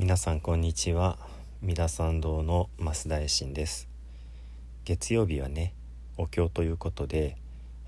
[0.00, 1.18] 皆さんこんにちは。
[1.60, 3.86] 三田参道の増田衛進です。
[4.86, 5.74] 月曜日はね
[6.16, 7.36] お経ということで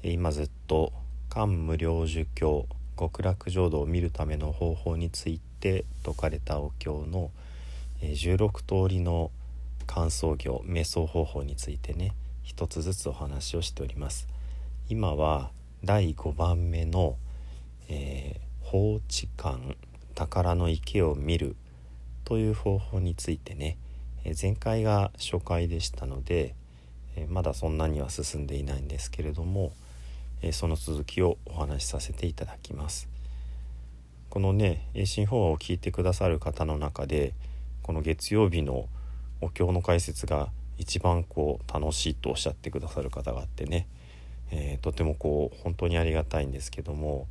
[0.02, 0.92] 今ずっと
[1.30, 2.66] 漢無量寿経
[2.98, 7.30] 極楽浄土を見るための方法について説かれたお経の
[8.02, 9.30] 16通りの
[9.86, 14.28] 感想行瞑想方法についてね一つずつお話をしております。
[14.90, 15.50] 今は
[15.82, 17.16] 第5番目の、
[17.88, 19.76] えー、放置感
[20.14, 21.56] 宝の池を見る
[22.24, 23.78] という方法についてね、
[24.40, 26.54] 前回が初回でしたので、
[27.28, 29.72] まだそんなには進んでいないんですけれども、
[30.52, 33.12] その続きをお話しさせていただきます。
[34.32, 37.34] このね栄進法話を聞いてくださる方の中で
[37.82, 38.88] この月曜日の
[39.42, 43.86] お経の解説が一番こう楽しいとおっしゃってくださる方があってね、
[44.50, 47.26] えー、とてもこう本当にありがたいんですけども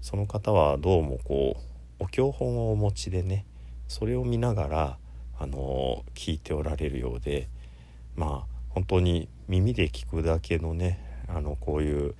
[0.00, 1.56] その方はどうもこ
[2.00, 3.44] うお経本をお持ちでね
[3.90, 4.98] それを見ながら
[5.36, 7.48] あの聞いておられるようで
[8.14, 12.14] まあ本当に耳で聞くだけのねあのこういう、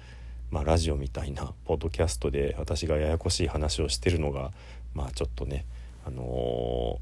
[0.50, 4.50] まあ、ラジオみたいなポッドキャストで私がややこしい話をしてるのが
[4.94, 5.64] まあちょっとね
[6.04, 6.98] あの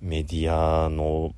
[0.00, 1.34] メディアの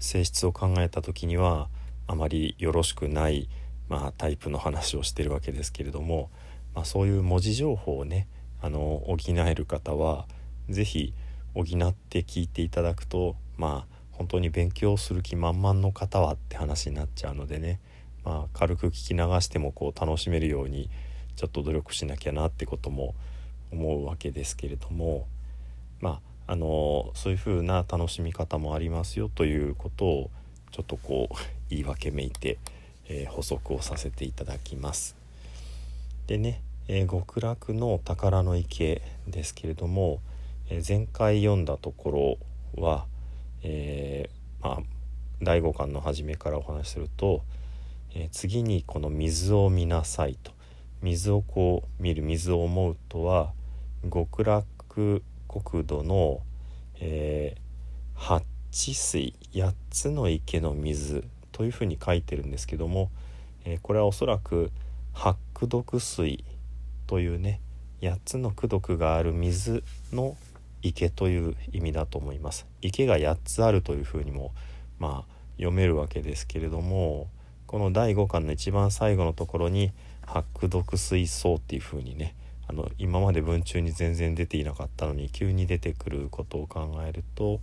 [0.00, 1.68] 性質を考えた時には
[2.08, 3.48] あまりよろしくない、
[3.88, 6.28] まあ、タイプの話をしてるわけですけれども、
[6.74, 8.26] まあ、そういう文字情報をね
[8.60, 10.26] あの補える方は
[10.68, 11.14] 是非
[11.54, 11.66] 補っ
[12.08, 17.80] て聞いていただくとまあ本当に勉強する気満々の方はって話になっちゃうのでね、
[18.24, 20.90] まあ、軽く聞き流してもこう楽しめるように
[21.36, 23.14] ちょっと努力しなきゃなってことも
[23.72, 25.26] 思うわけですけれども
[26.00, 30.30] まああのそういう風な楽しみ方もありますよということを
[30.72, 31.34] ちょっとこう
[31.70, 32.58] 言い訳めいて、
[33.08, 35.16] えー、補足をさせていただきます。
[36.26, 40.20] でね、えー、極楽の宝の池ですけれども
[40.70, 42.38] え前回読んだとこ
[42.76, 43.06] ろは、
[43.62, 44.78] えー、まあ、
[45.42, 47.42] 第五巻の初めからお話しすると、
[48.14, 50.52] えー、次にこの水を見なさいと。
[51.02, 53.52] 水をこう見る水を思うとは
[54.12, 56.40] 極楽国土の、
[57.00, 57.60] えー、
[58.14, 63.10] 八地水8つの池の水というふうに書いてるんですけども、
[63.64, 64.70] えー、これはおそらく
[65.14, 66.44] 八苦毒水
[67.06, 67.60] というね
[68.02, 69.82] 8つの功徳がある水
[70.12, 70.36] の
[70.82, 74.52] 池という意味だと思います池が8つあるというふうにも
[74.98, 77.28] まあ読めるわけですけれども
[77.66, 79.92] この第5巻の一番最後のところに
[80.26, 82.34] 「白毒水槽」っていうふうにね
[82.66, 87.60] あの今まで文中に全然出ていなかったのに急に出てくることを考えると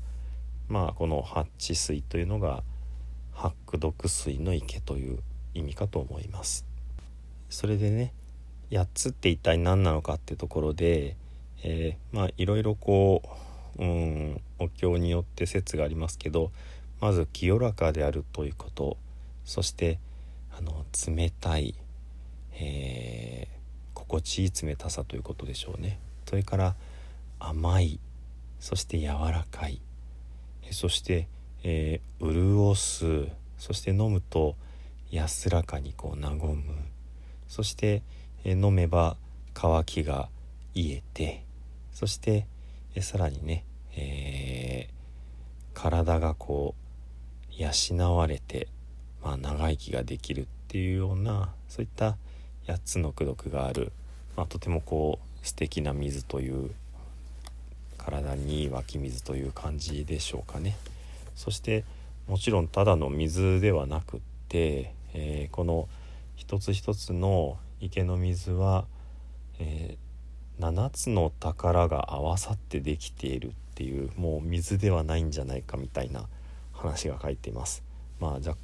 [0.68, 2.64] まあこの八地水というのが
[3.34, 5.20] 白毒水の池という
[5.54, 6.66] 意味かと思います。
[7.50, 8.14] それでね
[8.72, 11.16] 8つって一体何なのかっていうところで
[11.64, 13.22] えー、まあいろいろこ
[13.78, 16.52] う、うん、お経によって説がありますけど
[17.00, 18.98] まず清らかであるということ
[19.46, 20.00] そして
[20.58, 21.76] あの冷たい、
[22.54, 23.58] えー、
[23.94, 26.00] 心地いい冷たさということでしょうね。
[26.26, 26.76] それから
[27.40, 28.00] 甘い
[28.60, 29.80] そして柔らかい
[30.72, 31.28] そして、
[31.64, 34.56] えー、潤すそして飲むと
[35.12, 36.64] 安らかにこう和む。
[37.48, 38.02] そして、
[38.44, 39.16] えー、飲めば
[39.54, 40.30] 渇きが
[40.74, 41.47] 癒えて
[41.98, 42.46] そして
[42.94, 43.66] えさらにね、
[43.96, 44.92] えー、
[45.74, 46.76] 体がこ
[47.50, 48.68] う養われて、
[49.24, 52.16] まあ、長生きができるっていうようなそういった
[52.68, 53.92] 8つの功徳がある、
[54.36, 56.70] まあ、とてもこう素敵な水という
[57.98, 60.78] 体に湧き水という感じでしょうかね。
[61.34, 61.84] そして
[62.28, 64.20] もちろんただの水ではなくっ
[64.50, 65.90] て、えー、この
[66.36, 68.86] 一つ一つの池の水は、
[69.58, 70.07] えー
[70.60, 76.28] 7つの宝が合わさってできているっていうもう水ではないんじゃないかみたいな
[76.74, 77.84] 話が書いています。
[78.20, 78.56] まあじゃ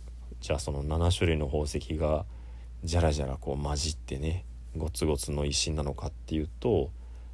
[0.42, 2.26] じゃあその7種類の宝石が
[2.84, 4.46] じゃらじゃらこう混じってね
[4.76, 6.90] ゴツゴツの石なのかっていうと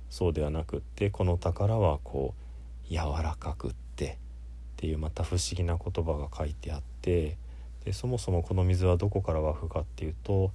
[0.10, 2.34] そうではなくってこの宝はこ
[2.90, 4.18] う柔らかくってっ
[4.76, 7.38] ていうまた不思議な言葉が書いてあって
[7.86, 10.52] でそもそもこの水はどこから湧くかっていうと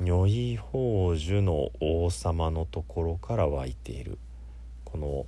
[0.00, 4.18] 如意宝珠の王様のところから湧いている。
[4.84, 5.26] この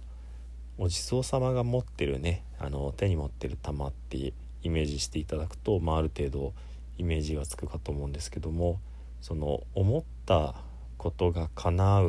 [0.78, 4.32] お地蔵様が持ってるねあの手に持ってる玉って
[4.62, 6.52] イメージしていただくと、まあ、ある程度
[6.98, 8.78] イメージがつくかと思うんですけども
[9.20, 10.54] その思った
[10.98, 12.04] ことが叶う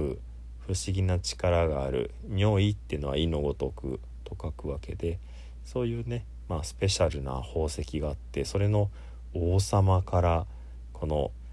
[0.67, 5.19] 不思議な力がある「如意」っていうのは「意のごとく」と書くわけで
[5.65, 8.89] そういうね、まあ、スペシャルな宝石があってそれの
[9.33, 10.45] 王様から
[10.93, 11.31] この「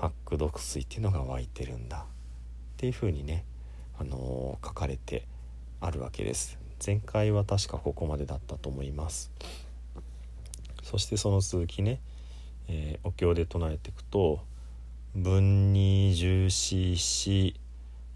[0.00, 1.98] 八苦毒水っていうのが湧いてるんだ。
[1.98, 2.04] っ
[2.78, 3.44] ていうふうにね、
[3.98, 5.26] あのー、書かれて
[5.80, 6.58] あるわけです。
[6.84, 9.30] 前回は確かここまでだったと思います。
[10.82, 12.00] そしてその続きね、
[12.68, 14.42] えー、お経で唱えていくと
[15.14, 17.60] 「分に十四四」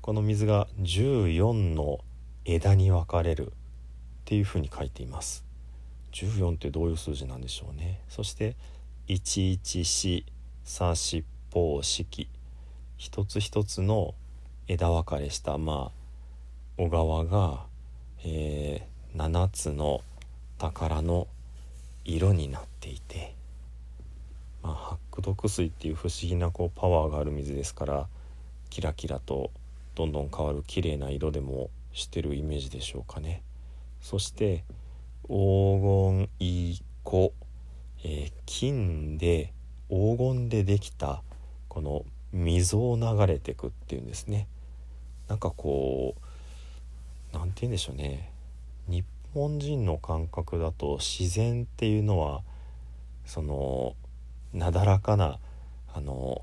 [0.01, 2.01] この水が14の
[2.47, 3.53] 枝に分かれる。
[4.25, 5.45] っていうふうに書いています。
[6.13, 8.01] 14ってどういう数字なんでしょうね。
[8.09, 8.57] そして
[9.09, 10.25] 114
[10.65, 11.25] 三四
[11.55, 12.27] 方式
[12.97, 14.17] 一つ一つの
[14.67, 17.67] 枝分かれしたまあ小川が、
[18.25, 20.01] えー、7つの
[20.59, 21.29] 宝の
[22.05, 23.37] 色になっていて、
[24.65, 28.09] まあ、白毒水っていう不思議なこうパワーがある水ですから
[28.69, 29.53] キラキラと
[29.95, 33.43] どんどん変わる綺麗な色でもしてるイメージでしょうかね。
[34.01, 34.65] そして
[35.29, 37.33] 黄金い子、
[38.03, 39.53] えー、金で
[39.89, 41.23] 黄金でできた
[41.75, 44.47] この溝を流れてくっていうんですね。
[45.27, 48.31] なんかこう何て言うんでしょうね。
[48.87, 49.05] 日
[49.35, 52.43] 本人の感覚だと自然っていうのは
[53.27, 53.97] その
[54.53, 55.41] なだらかな
[55.93, 56.43] あの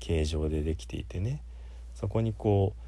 [0.00, 1.42] 形状でできていてね。
[1.94, 2.80] そこにこう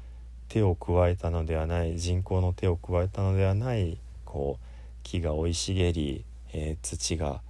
[0.47, 4.65] 手を加えたのではない人工の手を加えたのではないこう
[5.03, 7.43] 木が生い茂り、えー、土が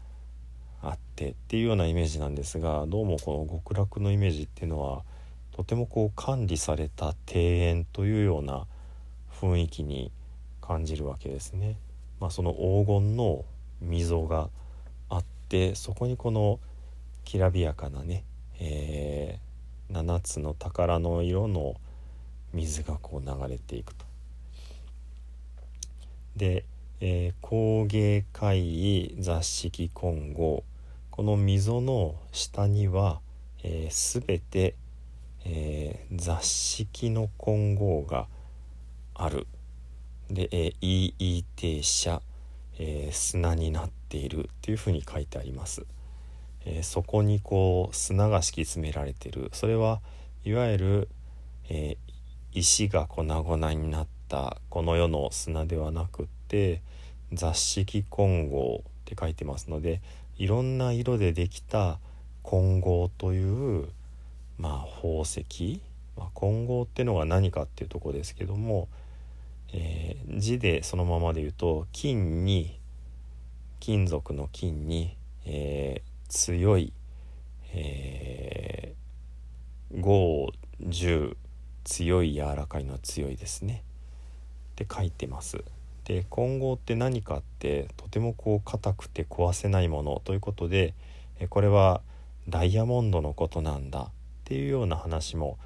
[0.81, 5.03] あってっていうようなイメージなんですがどうもこの極楽のイメージっていうのは
[5.51, 8.65] とてもこう管理された庭園というような
[9.39, 10.11] 雰囲気に
[10.61, 11.77] 感じるわけですね。
[12.19, 13.45] まあ、その黄金の
[13.81, 14.49] 溝が
[15.09, 16.59] あってそこにこの
[17.25, 18.23] きらびやかなね、
[18.59, 21.75] えー、7つの宝の色の
[22.53, 24.05] 水がこう流れていくと。
[26.35, 26.63] で、
[27.01, 30.63] えー、工芸会雑式混合
[31.21, 33.21] この溝の下には、
[33.61, 34.73] えー、全て、
[35.45, 38.25] えー、雑式の混合が
[39.13, 39.45] ある。
[40.31, 42.23] で、えー、EE 停車、
[42.79, 44.45] えー、砂になっている。
[44.45, 45.85] っていうふうに書いてあります、
[46.65, 49.51] えー、そこにこう砂が敷き詰められてる。
[49.53, 50.01] それは
[50.43, 51.09] いわゆる、
[51.69, 56.81] えー、石が粉々になったこの世の砂ではなくって
[57.31, 60.01] 雑式混合って書いてますので
[60.37, 61.99] いろんな色でできた
[62.43, 63.87] 混合という
[64.57, 65.81] まあ宝石、
[66.17, 68.87] まあ、混合ってのが何かっていうとこですけども、
[69.73, 72.79] えー、字でそのままで言うと金に
[73.79, 76.93] 金属の金に、えー、強い、
[77.73, 81.35] えー、5 10
[81.83, 83.83] 強い柔らかいのは強いですね
[84.73, 85.63] って書いてます。
[86.05, 90.93] で混合って何かってとてもこう硬くて壊せないものということで
[91.49, 92.01] これは
[92.49, 94.11] ダイヤモンドのことなんだっ
[94.45, 95.57] ていうような話も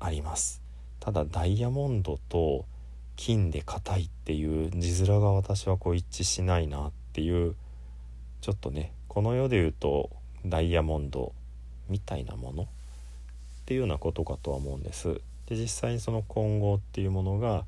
[0.00, 0.60] あります
[0.98, 2.66] ただダイヤモンドと
[3.16, 7.54] 金で硬いっていう字面が私はこう一致しないなっていう
[8.40, 10.10] ちょっとねこの世で言うと
[10.46, 11.32] ダイヤモンド
[11.88, 12.66] みたいなものっ
[13.66, 15.20] ていうようなことかとは思うんです。
[15.46, 17.64] で実際にその混合っていうものが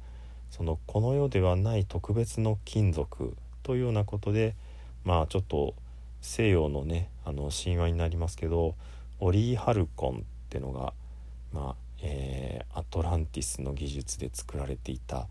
[0.53, 4.55] そのこの世ではない特別の金属というようなことで
[5.03, 5.75] まあちょっと
[6.21, 8.75] 西洋のねあの神話になりますけど
[9.19, 10.21] オリー・ハルコンっ
[10.51, 10.93] てのが、
[11.55, 15.27] まあえー、アトランティスの技術で作られていた、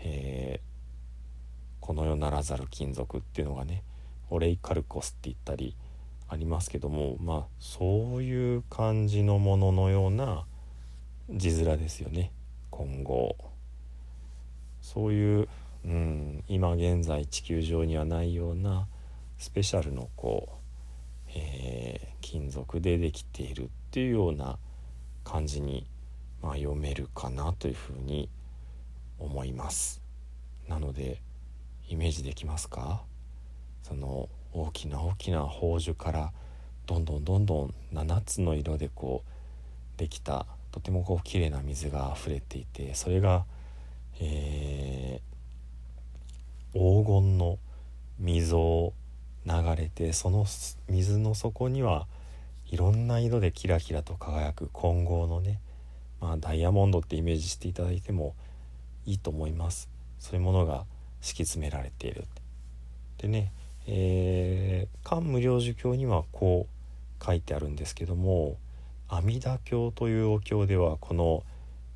[0.00, 3.84] えー、この世ならざる金属っていうのがね
[4.30, 5.76] オレイ・カルコスって言ったり
[6.28, 10.44] ありますけどもまあそういう感じのもののような
[11.28, 12.32] 字面ですよね
[12.70, 13.49] 今後。
[14.80, 15.48] そういう、
[15.84, 18.86] うん、今現在地球上にはないような
[19.38, 20.48] スペシャルのこ
[21.26, 24.58] う、えー、金属でできているっていうような
[25.24, 25.86] 感じに、
[26.42, 28.28] まあ、読めるかなというふうに
[29.18, 30.02] 思います。
[30.68, 31.20] なので
[31.88, 33.02] イメージできますか？
[33.82, 36.32] その大きな大きな宝珠から
[36.86, 43.44] どんどんどんどん7つの色でこうできたとてもこう綺麗な水が溢れていてそれが
[44.20, 47.58] えー、黄金の
[48.18, 48.92] 溝を
[49.46, 50.44] 流れてその
[50.88, 52.06] 水の底には
[52.66, 55.60] いろんな色でキラキラと輝く混合のね、
[56.20, 58.34] まあ、ダイヤモンドってイメージしていただいても
[59.06, 59.88] いいと思います。
[60.18, 60.84] そういうものが
[61.20, 62.24] 敷き詰められている。
[63.18, 63.52] でね、
[63.86, 68.56] えー、漢無量寿経にはこう書いてあるんですけども
[69.08, 71.42] 阿弥陀経というお経ではこの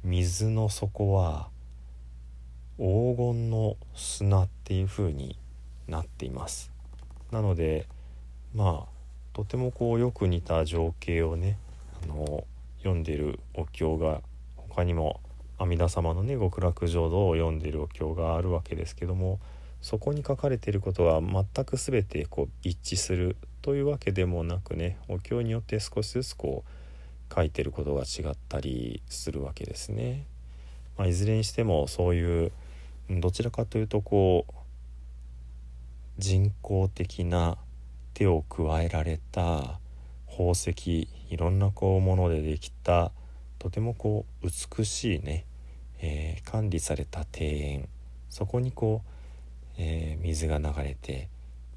[0.02, 1.48] 水の底は
[2.78, 5.38] 黄金の砂っていう風に
[5.86, 6.72] なっています
[7.30, 7.86] なので
[8.54, 8.94] まあ
[9.32, 11.58] とてもこうよく似た情景をね
[12.04, 12.44] あの
[12.78, 14.20] 読んでるお経が
[14.56, 15.20] 他にも
[15.58, 19.38] 阿弥陀様のね極楽浄土を読んでるお経があるわけですけども
[19.80, 30.24] そこに書かれていることは全く全てこう一致するというわけでもなくねお経によって少しずつこう書いてることが違ったりするわけですね。
[30.96, 32.52] まあ、いずれにしてもそういう
[33.10, 34.52] どちらかというとこう
[36.18, 37.58] 人工的な
[38.14, 39.78] 手を加えられた
[40.28, 43.12] 宝石いろんなこうものでできた
[43.58, 45.44] とてもこう美しいね、
[46.00, 47.88] えー、管理された庭園。
[48.28, 49.10] そこにこう、
[49.78, 51.28] えー、水が流れて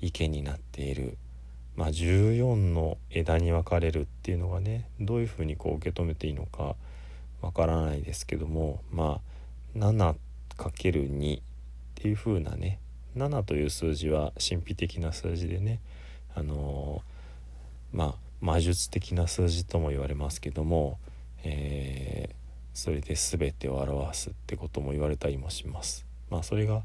[0.01, 1.17] 池になっている、
[1.75, 6.75] まあ、14の枝に分かれるっていうのがねどういうふうにこう受け止めていいのか
[7.41, 9.21] わからないですけどもま
[9.75, 10.15] あ7
[10.57, 11.41] 7×2 っ
[11.95, 12.79] ていうふうなね
[13.15, 15.79] 7という数字は神秘的な数字でね
[16.35, 20.99] あのー、まあ魔術的な数字とも言われますけども、
[21.43, 22.35] えー、
[22.73, 26.05] それで全てを表すってことも言われたりもします。
[26.29, 26.83] まあ、それが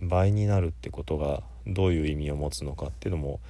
[0.00, 3.40] 倍になるってことがどういう意味を持つのかっていうのも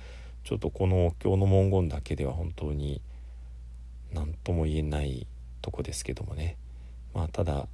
[0.45, 3.00] ちょっとこのお経の文言だけでは本当に
[4.12, 5.26] 何とも言えない
[5.62, 6.57] とこですけどもね
[7.14, 7.67] まあただ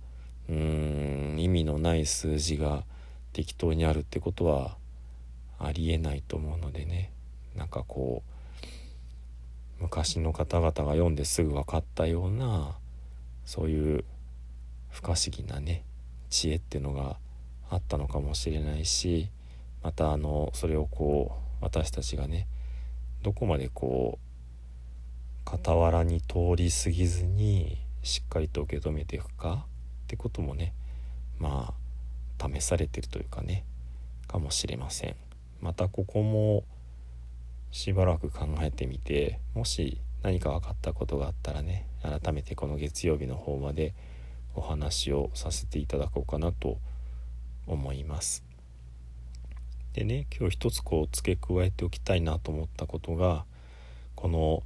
[0.49, 2.85] うーん意味のない数字が
[3.33, 4.77] 適当にあるってことは
[5.59, 7.13] ありえないと思うのでね。
[7.57, 12.77] なんかこう昔の方々が読んですぐ分かったような
[13.45, 14.05] そういう
[14.91, 15.85] 不可思議なね
[16.31, 17.17] 知恵っていうのが
[17.71, 19.31] あったのかもしれないし
[19.83, 22.47] またあのそれをこう私たちがね
[23.23, 24.19] どこまでこ
[25.47, 29.67] う傍らに通り過ぎずにしっかりと受け止めていくか。
[30.09, 30.73] ってこともね
[31.39, 31.75] ま
[32.41, 33.67] あ試されてるというかね
[34.27, 35.17] かもしれません。
[35.61, 36.65] またここも
[37.71, 43.93] しばらく考えてみてもし何か分かったことがあったらね改めてこの月曜日の方まで
[44.55, 46.79] お話をさせていただこうかなと
[47.67, 48.45] 思います。
[49.93, 53.45] でね今日一つこう付け加えておきたいなと思ったことが
[54.15, 54.63] この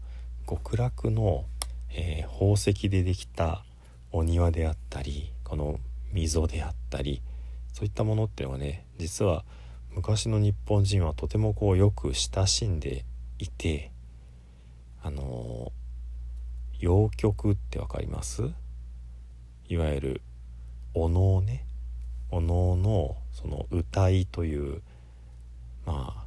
[0.48, 1.46] 極楽の、
[1.90, 3.64] えー、宝石でできた
[4.12, 5.78] お庭であったりこの
[6.14, 7.20] 溝であったり
[7.74, 9.44] そういったものっていうのはね実は
[9.90, 13.04] 昔の日本人はとてもこうよく親しんで
[13.38, 13.90] いて
[15.02, 15.70] あの
[16.78, 18.44] 謡曲って分かります？
[19.68, 20.22] いわゆる
[20.94, 21.66] お能ね？
[22.30, 24.80] お能のその歌いという
[25.84, 26.24] まあ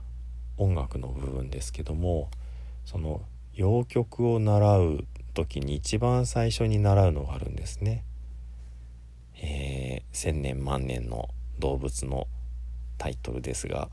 [0.60, 2.29] 音楽の部分ですけども
[2.86, 3.24] その
[3.55, 5.03] 謡曲を習う
[5.34, 8.03] 時に一番最初に習うのがあるんですね。
[9.41, 12.27] えー、千年万年の動物の
[12.97, 13.89] タイトルですが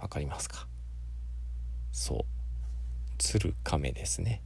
[0.00, 0.66] 分かりますか？
[1.92, 2.24] そう。
[3.18, 4.42] 鶴亀ですね。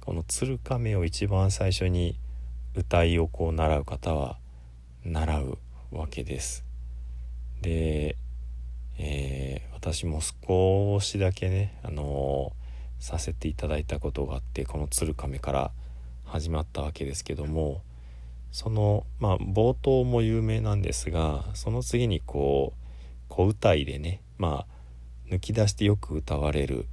[0.00, 2.18] この鶴亀を一番最初に
[2.74, 4.38] 歌いをこう習う方は
[5.04, 5.58] 習う
[5.90, 6.64] わけです。
[7.60, 8.16] で、
[8.98, 15.70] えー、私も少しだけねあのー、させていただいたことがあってこの鶴亀から
[16.24, 17.82] 始まったわけですけども
[18.50, 22.84] そのまあ冒頭も有名なんですがその次にこう
[23.28, 26.86] 小歌いでねまあ抜き出してよく歌われる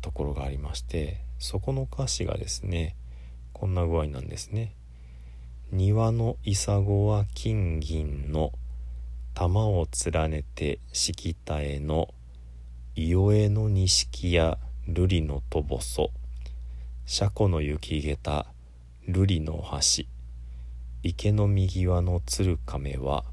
[0.00, 2.96] ところがありましてそこの歌詞がですね
[3.52, 4.74] こんな具合なんですね。
[5.72, 8.52] 庭の潔は金銀の
[9.34, 12.14] 玉を連ねて敷田への
[12.94, 14.58] 伊予への錦や
[14.88, 16.10] 瑠璃のとぼそ
[17.06, 18.46] 車庫の雪下駄
[19.08, 20.04] 瑠璃の橋
[21.06, 23.24] 池の右輪の鶴亀は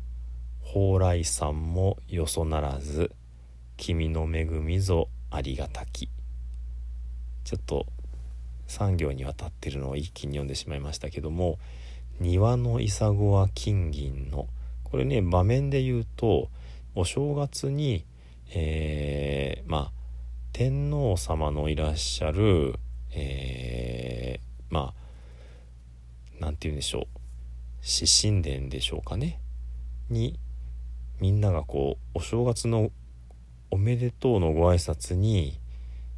[0.61, 3.13] 蓬莱山もよそならず
[3.77, 6.09] 君の恵みぞありがたき。
[7.45, 7.85] ちょっと
[8.67, 11.59] 3行にわたってるのを一気に読んでしまいましたけども
[12.19, 14.49] 「庭の潔は金銀の」
[14.83, 16.49] これね場面で言うと
[16.93, 18.03] お正月に
[18.53, 19.91] えー、まあ
[20.51, 22.75] 天皇様のいらっしゃる
[23.11, 24.93] えー、まあ
[26.37, 27.20] 何て言うんでしょう。
[27.81, 29.39] 獅神殿でしょうかね
[30.09, 30.39] に
[31.19, 32.91] みんながこうお正月の
[33.69, 35.59] おめでとうのご挨拶に、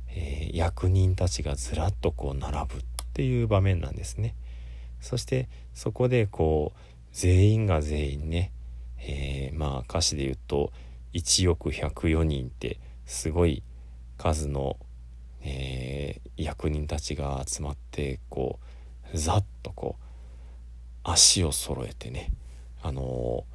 [0.10, 4.36] えー、役人たちがずらっとこう並ぶっていう場面なんですね。
[5.02, 6.80] そしてそこでこう
[7.12, 8.52] 全員が全員ね、
[8.98, 10.72] えー、まあ歌詞で言うと
[11.14, 13.62] 1億104人ってすごい
[14.18, 14.78] 数の、
[15.42, 18.60] えー、役人たちが集まってこ
[19.14, 20.04] うざっとこう
[21.04, 22.32] 足を揃えてね
[22.82, 23.46] あの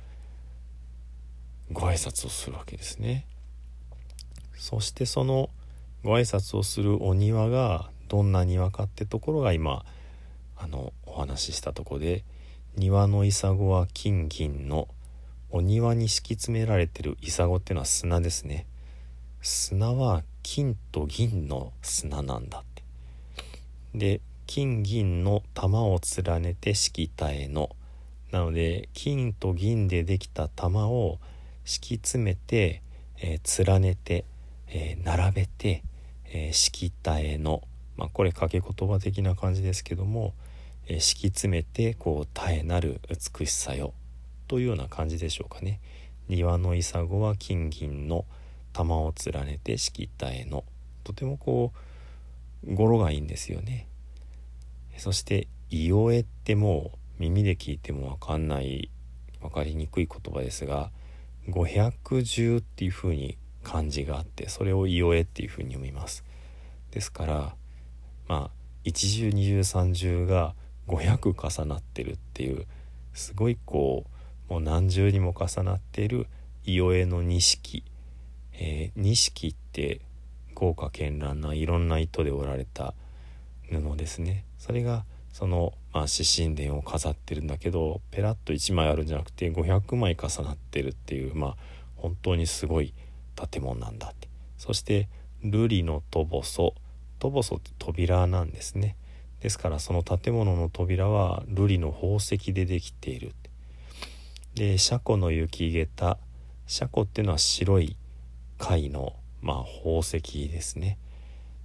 [1.71, 3.27] ー、ご挨拶をするわけですね。
[4.55, 5.51] そしてその
[6.03, 9.85] ご挨拶をするお庭がどんな庭かってところが今
[10.57, 12.25] あのお話ししたとこで
[12.77, 14.89] 庭のイサゴは金銀の
[15.51, 18.67] お庭に敷き詰められてるイサゴっていうのは砂ですね。
[19.41, 22.83] 砂は金と銀の砂なんだって。
[23.95, 27.77] で金銀の玉を連ねて敷きたえの
[28.33, 31.19] なので金と銀でできた玉を
[31.67, 32.81] 敷き詰めて、
[33.21, 34.25] えー、連ねて、
[34.69, 35.83] えー、並べて、
[36.33, 37.61] えー、敷きたえの、
[37.99, 40.33] まあ、これ掛け言葉的な感じですけども、
[40.87, 43.93] えー、敷き詰めてこう絶えなる美しさよ
[44.49, 45.79] というような感じでしょうかね。
[46.27, 48.25] 庭の潔は金銀の
[48.73, 50.65] 玉を連ねて敷きたえの
[51.05, 51.73] とてもこ
[52.67, 53.88] う語呂がいいんですよね。
[54.99, 58.91] そして「いおえ」ってもう耳で聞いても分かんない
[59.41, 60.91] 分かりにくい言葉ですが
[61.49, 66.25] 五百十っていう風に漢字があってそれを「いおえ」っていう風に読みます。
[66.91, 67.57] ですから
[68.27, 70.55] まあ一重二重三重が
[70.87, 72.67] 500重なってるっていう
[73.13, 74.07] すごいこ
[74.49, 76.27] うもう何重にも重なっている
[76.65, 77.85] いおえの錦、
[78.55, 80.01] えー、錦って
[80.55, 82.95] 豪華絢爛ないろんな糸で織られた
[83.71, 91.57] 布ですねそれがその、まあ、指針殿を飾ってるんだけどペラッと1枚あるんじゃなくて500枚重なってるっていうまあ
[91.97, 92.95] 本当にすごい
[93.51, 94.29] 建物なんだって。
[94.57, 95.09] そして
[95.45, 96.75] 瑠璃のトボソ
[97.19, 98.97] トボソって扉なんですね。
[99.41, 103.33] ですからその建物の扉は瑠璃の宝石でできている
[104.59, 106.19] で車庫の雪下駄
[106.67, 107.97] 車庫っていうのは白い
[108.59, 110.99] 貝の、まあ、宝石ですね。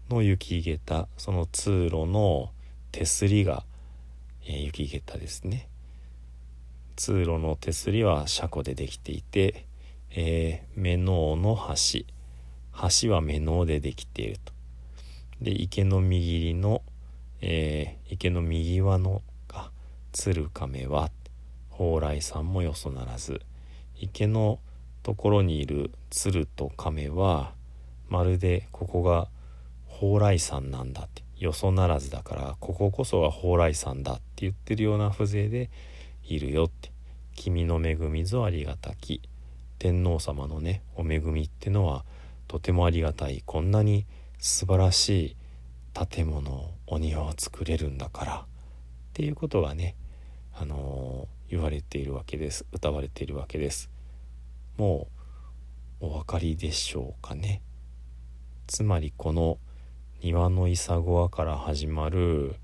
[0.09, 2.51] の雪下駄その通路の
[2.93, 3.63] 手すりが、
[4.45, 5.67] え、雪下駄ですね。
[6.95, 9.65] 通路の手すりは車庫でできていて、
[10.11, 12.01] えー、目のの橋
[13.01, 14.53] 橋は目のでできていると。
[15.41, 16.83] で池の右りの、
[17.41, 19.71] えー、池の右輪のが
[20.11, 21.09] 鶴亀は
[21.71, 23.41] 蓬莱さんもよそならず
[23.97, 24.59] 池の
[25.01, 27.53] ところにいる鶴と亀は
[28.07, 29.29] まるでここが
[29.87, 31.23] 蓬莱山なんだって。
[31.43, 35.69] よそならずだからこここそが蓬莱さんだって言ってるような風情で
[36.23, 36.91] いるよって。
[37.35, 39.21] 君の恵みぞありがたき。
[39.77, 42.05] 天皇様のねお恵みってのは
[42.47, 43.43] とてもありがたい。
[43.45, 44.05] こんなに
[44.39, 45.35] 素晴らしい
[46.09, 48.35] 建物お庭を作れるんだから。
[48.35, 48.45] っ
[49.13, 49.97] ていうことがね
[50.53, 52.65] あのー、言われているわけです。
[52.71, 53.89] 歌われているわけです。
[54.77, 55.09] も
[55.99, 57.61] うお分かりでしょうかね。
[58.65, 59.57] つまりこの
[60.23, 62.55] 「庭の潔和から始まる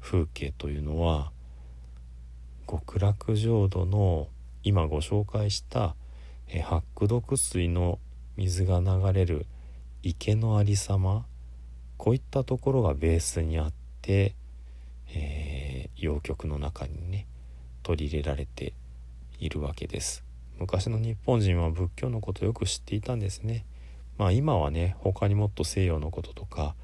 [0.00, 1.32] 風景というのは
[2.70, 4.28] 極楽浄土の
[4.62, 5.96] 今ご紹介した
[6.62, 7.98] 八苦毒水の
[8.36, 9.46] 水が流れる
[10.04, 11.26] 池のありさま
[11.96, 14.36] こういったところがベースにあって、
[15.12, 17.26] えー、洋曲の中にね
[17.82, 18.74] 取り入れられて
[19.40, 20.22] いるわけです。
[20.60, 23.64] 昔の日本人は仏教のことをよく知っていたんですね。
[24.18, 26.76] まあ今はね他にもっと西洋のこととか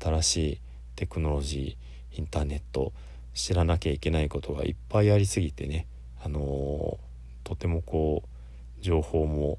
[0.00, 0.60] 新しい
[0.96, 2.92] テクノロジーインターネット
[3.34, 5.86] 知らなきゃいけないことがいっぱいありすぎてね、
[6.22, 9.58] あのー、とてもこう情報も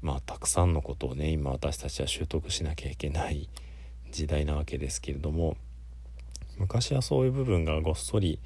[0.00, 3.48] まあたくさんのことをね今私たちは習得しなきゃいけない
[4.10, 5.56] 時代なわけですけれども
[6.58, 8.38] 昔はそういう部分がごっそり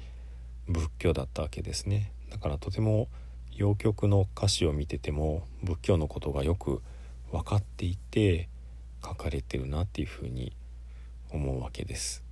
[0.67, 2.11] 仏教だったわけですね。
[2.29, 3.07] だからとても
[3.53, 6.81] 洋曲の歌詞を見てても仏教のことがよく
[7.31, 8.49] 分かっていて
[9.03, 10.56] 書かれてるなっていうふうに
[11.31, 12.23] 思うわけです。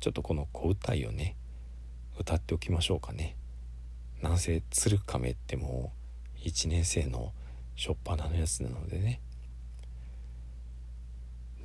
[0.00, 1.36] ちょっとこの小歌いをね
[2.18, 3.36] 歌っておきましょうかね。
[4.22, 5.92] なんせ鶴亀っても
[6.42, 7.32] う1年生の
[7.76, 9.20] 初っ端のやつなのでね。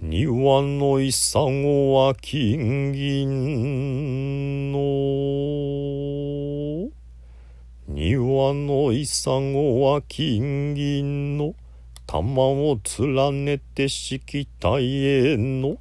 [0.01, 4.79] 庭の潔は金銀の。
[7.89, 11.53] 庭の潔は金銀の。
[12.07, 15.77] 玉を連ねて敷きたいえの。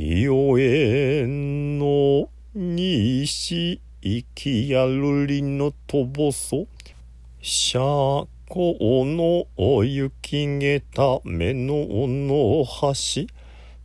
[0.00, 6.68] いおえの西行きやるりのとぼそ
[7.42, 7.80] 車
[8.48, 13.26] 高のお雪げた目のの橋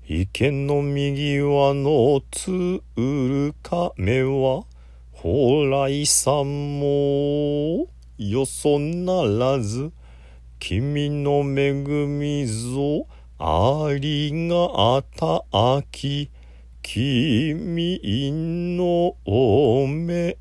[0.07, 4.65] 池の右輪のつうるかめは
[5.15, 7.87] 蓬莱さんも
[8.19, 9.91] よそならず
[10.59, 11.73] 君の恵
[12.05, 13.07] みぞ
[13.39, 15.43] ありがた
[15.91, 16.29] き
[16.83, 18.31] 君
[18.77, 20.37] のおめ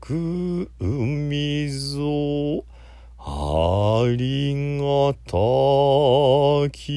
[0.00, 2.64] ぐみぞ
[3.18, 5.30] ありがた
[6.70, 6.88] き。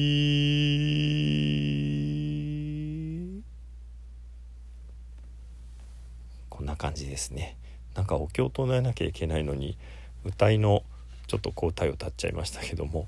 [6.48, 7.56] こんな感じですね。
[7.94, 9.78] なんかお経を唱えなきゃいけないのに
[10.24, 10.82] 歌いの
[11.28, 13.06] ちょっとこう歌を歌っちゃいましたけども。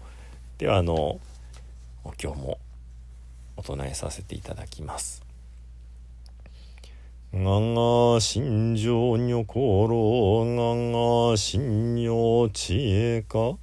[0.59, 1.18] ではあの
[2.04, 2.58] お経も
[3.56, 5.24] お唱えさせていただきます。
[7.32, 13.56] がが心情女心がが心情知恵か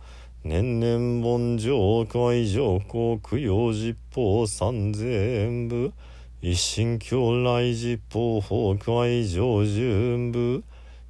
[0.43, 5.93] 年々盆上海上航供養実法三千部
[6.41, 10.63] 一心教内実法法会上準部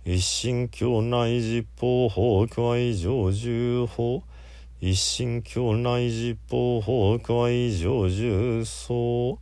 [0.05, 4.21] 一心教内実法法会上十法
[4.83, 9.37] 一心教内実法法会上重層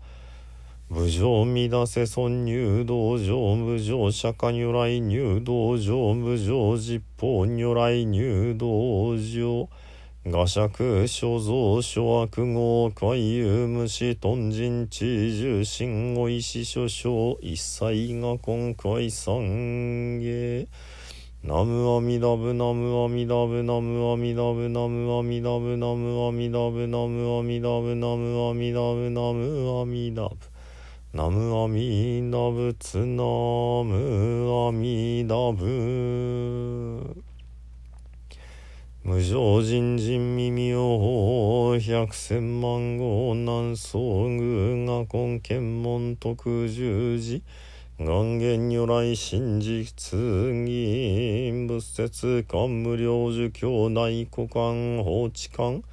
[0.89, 9.69] 無常乱せ損入道場無常釈迦如来入道場無常実法如来入道場
[10.30, 20.67] 画尺所蔵所悪号海遊無視頓人知重神お石志所掌一切が今回三芸
[21.41, 30.36] ナムアミラブナムアミラブナムアミラブナムアミラブナムアミラブナムアミラブナムアミラブナムアミラブ
[31.13, 37.23] ナムアミダブツナムアミラブ
[39.04, 47.41] 無常人人耳を百千万号南宋宮が根検問特十字
[48.02, 55.84] 願言如来真実義仏説官無量寿経内古官法治官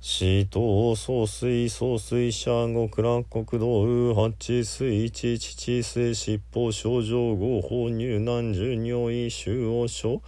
[0.00, 4.32] 死闘総水総水者極楽国道八
[4.64, 10.22] 水一父水七法症状合法入難十尿医修王症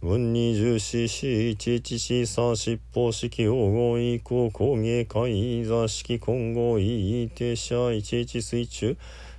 [0.00, 8.96] 文二十四四一一四三七方式王号以降工芸会座式混合異定者一一水中。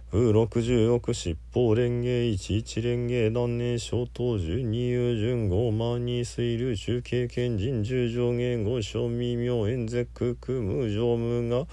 [0.10, 11.68] う六十億七方蓮華一一蓮華断念小等十二友順五万二水流中経験人十上下五正未明円絶空空無常無が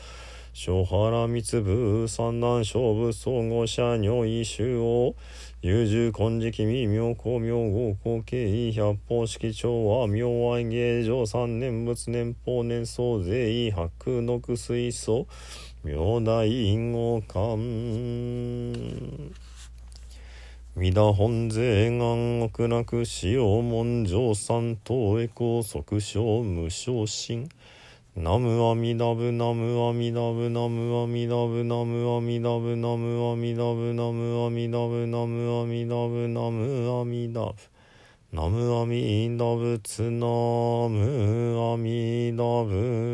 [0.53, 5.15] 小原密部三段勝負総合者尿意周王
[5.63, 15.29] 優柔金色未明光明五光景意百方式調和明愛芸上三年仏年法年総税意白空の水素
[15.85, 17.59] 妙大五感
[20.75, 27.51] 皆本税願極楽潮門上三等へ高速小無昇進
[28.17, 37.75] ナムアミダブナムアミダブナムアミダブナムアミダブナムアミダブナムアミダブナムアミダブナムアミダブ
[38.33, 40.27] ナムアミダブツナ
[40.89, 43.14] ムアミダブ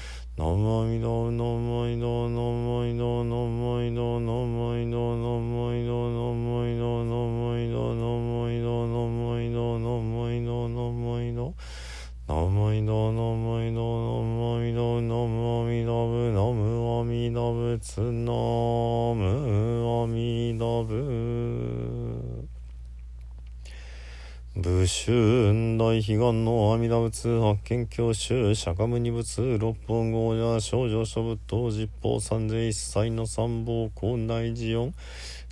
[0.37, 11.49] ナマイドナマイドナマイドナマイドナマイドナマイドナマイドナマイドナマイドナマイドナマイドナマイド
[12.29, 18.31] ナマイドナマイドナマイドナマイドブナムアミダブツナ
[19.11, 22.00] ムアミダブ
[24.53, 34.93] 武春大悲願の阿弥陀仏発見教習釈迦無二仏六本豪者少女諸仏等十方三世一切の三宝高内寺四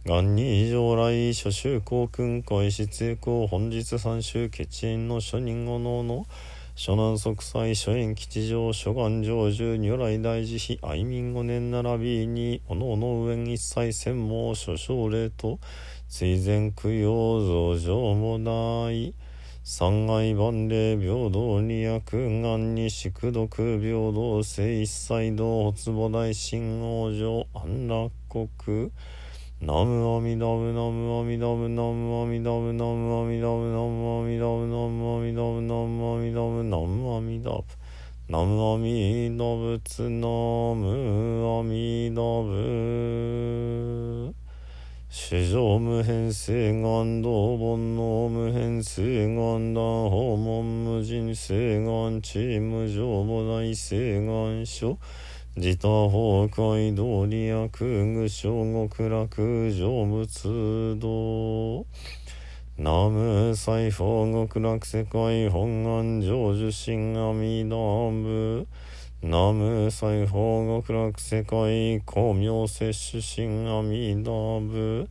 [0.03, 6.25] 元に上来諸宗公君会室栄光本日三州決縁の諸人後能の
[6.75, 15.57] 諸南息災諸縁吉祥諸願成就如来大慈悲愛民五年並びにおのおの上一切専門諸奨礼と
[16.09, 19.13] 追善供養増上もない。
[19.63, 28.91] 三害万礼平等二役願に宿毒平等性一切道発母大神王上安楽国。
[29.61, 37.63] ナムアミダブナムアミダブナムアミダブナムアミダブナムアミダブナムアミダブナムアミダブナムアミダブ
[38.29, 40.27] ナムアミダブツナ
[40.73, 44.18] ムアミダブ
[45.21, 54.97] 史上無変性願道煩悩無変性願断訪問無人性願地無常母大性願書。
[55.57, 58.49] 自他崩壊道理薬具小
[58.87, 59.27] 極楽
[59.69, 61.85] 成仏道。
[62.77, 68.65] 南無西方極楽世界本願成就心阿弥陀仏。
[69.21, 75.09] 南無西方極楽世界光明摂取心阿弥陀仏。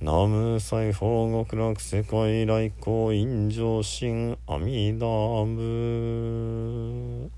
[0.00, 7.30] 南無西方極楽世界来光陰上心阿弥陀仏。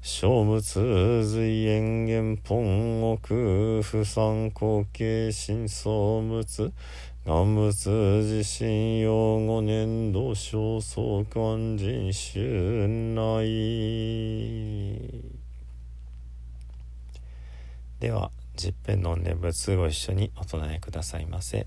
[0.00, 3.16] 小仏随縁元本奥
[3.82, 6.70] 不参後継新創仏。
[7.26, 12.86] 願仏自身用五年度小相関人衆
[13.16, 15.39] 内。
[18.00, 21.66] では十遍の念仏ご一緒にお唱えくださいませ。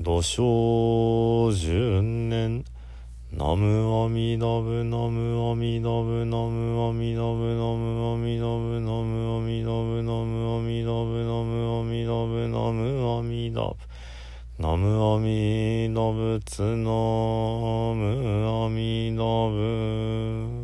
[0.00, 2.64] 土生十年。
[3.34, 13.76] ナムアミダブナムアミダブナムアミダブナムアミダブナムアミダブナムアミダブナムアミダブナムアミダブ
[14.58, 16.90] ナムアミダブツナ
[17.94, 18.04] ム
[18.64, 20.61] アミダブ